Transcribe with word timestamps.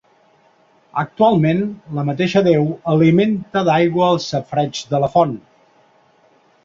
Actualment 1.01 1.59
la 1.99 2.05
mateixa 2.07 2.43
deu 2.49 2.65
alimenta 2.95 3.63
d'aigua 3.71 4.09
el 4.15 4.21
safareig 4.25 4.81
de 4.95 5.03
la 5.05 5.11
font. 5.19 5.37